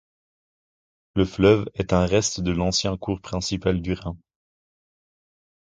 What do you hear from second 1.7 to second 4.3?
est un reste de l'ancien cours principal du Rhin.